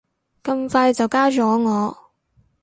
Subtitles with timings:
[0.43, 1.95] 咁快就加咗我